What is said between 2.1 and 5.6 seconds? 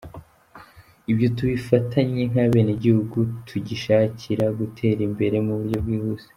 nk’abenegihugu tugishakira gutera imbere mu